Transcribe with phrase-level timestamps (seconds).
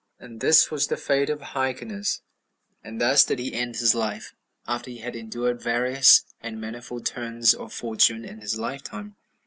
[0.17, 0.25] 4.
[0.27, 2.23] And this was the fate of Hyrcanus;
[2.83, 4.33] and thus did he end his life,
[4.65, 9.15] after he had endured various and manifold turns of fortune in his lifetime.